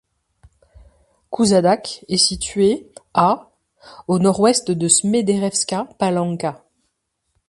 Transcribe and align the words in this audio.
Kusadak 1.31 2.03
est 2.07 2.17
situé 2.17 2.91
à 3.13 3.51
au 4.07 4.17
nord-ouest 4.17 4.71
de 4.71 4.87
Smederevska 4.87 5.89
Palanka. 5.99 6.65